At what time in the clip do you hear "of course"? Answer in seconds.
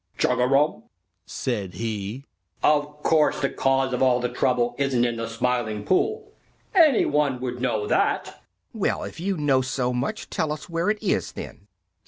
2.63-3.39